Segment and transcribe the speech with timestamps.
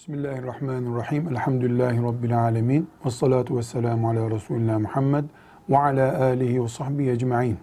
[0.00, 1.28] Bismillahirrahmanirrahim.
[1.28, 2.88] Elhamdülillahi Rabbil alemin.
[3.04, 5.24] Ve salatu ve selamu ala Resulina Muhammed
[5.68, 7.58] ve ala alihi ve sahbihi ecma'in.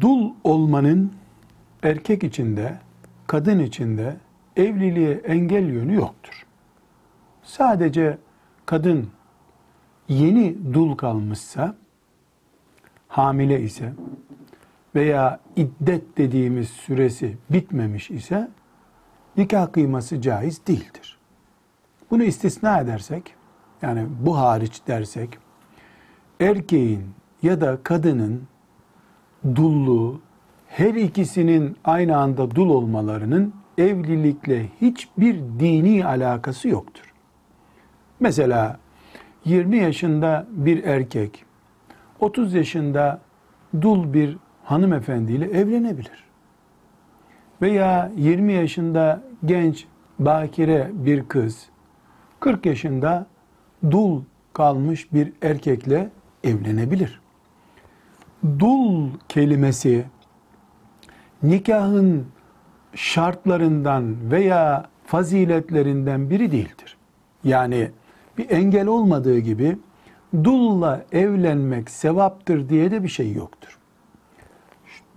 [0.00, 1.12] Dul olmanın
[1.82, 2.78] erkek içinde,
[3.26, 4.16] kadın içinde
[4.56, 6.46] evliliğe engel yönü yoktur.
[7.42, 8.18] Sadece
[8.66, 9.08] kadın
[10.08, 11.76] yeni dul kalmışsa,
[13.08, 13.92] hamile ise
[14.94, 18.48] veya iddet dediğimiz süresi bitmemiş ise
[19.38, 21.18] nikah kıyması caiz değildir.
[22.10, 23.34] Bunu istisna edersek,
[23.82, 25.38] yani bu hariç dersek,
[26.40, 27.04] erkeğin
[27.42, 28.42] ya da kadının
[29.54, 30.20] dulluğu,
[30.68, 37.14] her ikisinin aynı anda dul olmalarının evlilikle hiçbir dini alakası yoktur.
[38.20, 38.78] Mesela
[39.44, 41.44] 20 yaşında bir erkek,
[42.20, 43.20] 30 yaşında
[43.80, 46.28] dul bir hanımefendiyle evlenebilir
[47.62, 49.86] veya 20 yaşında genç
[50.18, 51.68] bakire bir kız
[52.40, 53.26] 40 yaşında
[53.90, 54.22] dul
[54.52, 56.10] kalmış bir erkekle
[56.44, 57.20] evlenebilir.
[58.58, 60.04] Dul kelimesi
[61.42, 62.26] nikahın
[62.94, 66.96] şartlarından veya faziletlerinden biri değildir.
[67.44, 67.90] Yani
[68.38, 69.78] bir engel olmadığı gibi
[70.44, 73.78] dulla evlenmek sevaptır diye de bir şey yoktur.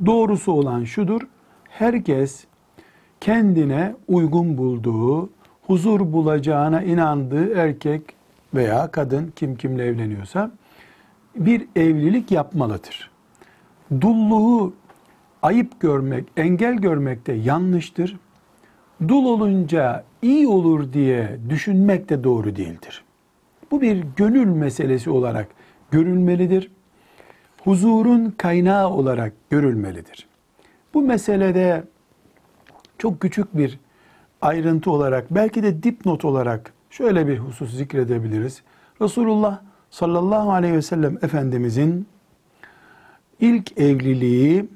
[0.06, 1.22] Doğrusu olan şudur,
[1.69, 2.45] herkes
[3.22, 5.30] kendine uygun bulduğu,
[5.61, 8.02] huzur bulacağına inandığı erkek
[8.53, 10.52] veya kadın kim kimle evleniyorsa
[11.36, 13.11] bir evlilik yapmalıdır.
[14.02, 14.73] Dulluğu
[15.41, 18.17] ayıp görmek, engel görmek de yanlıştır.
[19.08, 23.03] Dul olunca iyi olur diye düşünmek de doğru değildir.
[23.72, 25.47] Bu bir gönül meselesi olarak
[25.91, 26.72] görülmelidir.
[27.63, 30.28] Huzurun kaynağı olarak görülmelidir.
[30.94, 31.84] Bu meselede
[33.01, 33.79] çok küçük bir
[34.41, 38.62] ayrıntı olarak belki de dipnot olarak şöyle bir husus zikredebiliriz.
[39.01, 42.07] Resulullah sallallahu aleyhi ve sellem Efendimizin
[43.40, 44.69] ilk evliliği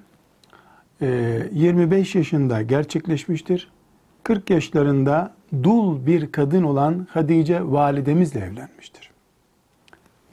[1.02, 3.72] 25 e, yaşında gerçekleşmiştir.
[4.24, 5.34] 40 yaşlarında
[5.64, 9.12] dul bir kadın olan Hadice validemizle evlenmiştir.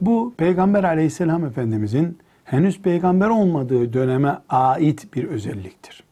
[0.01, 6.03] Bu Peygamber aleyhisselam Efendimizin henüz peygamber olmadığı döneme ait bir özelliktir.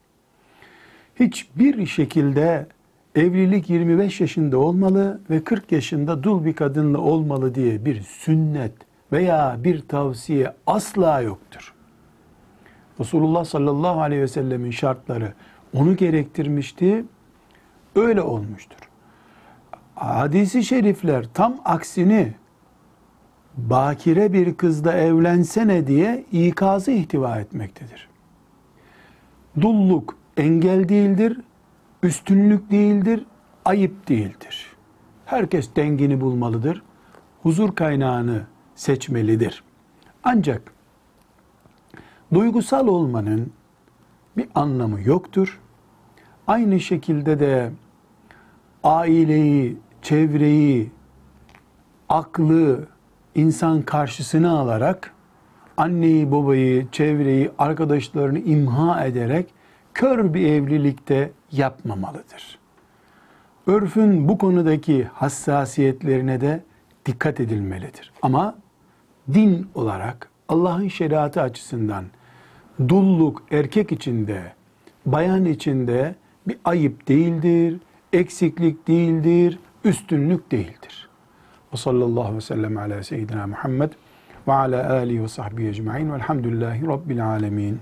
[1.21, 2.67] Hiçbir şekilde
[3.15, 8.73] evlilik 25 yaşında olmalı ve 40 yaşında dul bir kadınla olmalı diye bir sünnet
[9.11, 11.73] veya bir tavsiye asla yoktur.
[12.99, 15.33] Resulullah sallallahu aleyhi ve sellemin şartları
[15.73, 17.05] onu gerektirmişti,
[17.95, 18.89] öyle olmuştur.
[19.95, 22.33] Hadisi şerifler tam aksini
[23.57, 28.09] bakire bir kızla evlensene diye ikazı ihtiva etmektedir.
[29.61, 31.39] Dulluk engel değildir,
[32.03, 33.25] üstünlük değildir,
[33.65, 34.67] ayıp değildir.
[35.25, 36.83] Herkes dengini bulmalıdır.
[37.43, 38.41] Huzur kaynağını
[38.75, 39.63] seçmelidir.
[40.23, 40.73] Ancak
[42.33, 43.53] duygusal olmanın
[44.37, 45.59] bir anlamı yoktur.
[46.47, 47.71] Aynı şekilde de
[48.83, 50.91] aileyi, çevreyi,
[52.09, 52.87] aklı,
[53.35, 55.13] insan karşısına alarak
[55.77, 59.53] anneyi, babayı, çevreyi, arkadaşlarını imha ederek
[59.93, 62.59] kör bir evlilikte yapmamalıdır.
[63.67, 66.63] Örfün bu konudaki hassasiyetlerine de
[67.05, 68.11] dikkat edilmelidir.
[68.21, 68.55] Ama
[69.33, 72.05] din olarak Allah'ın şeriatı açısından
[72.89, 74.53] dulluk erkek içinde,
[75.05, 76.15] bayan içinde
[76.47, 77.79] bir ayıp değildir,
[78.13, 81.09] eksiklik değildir, üstünlük değildir.
[81.73, 83.91] Ve sallallahu ve sellem ala seyyidina Muhammed
[84.47, 87.79] ve ala alihi ve sahbihi ecma'in velhamdülillahi rabbil alemin.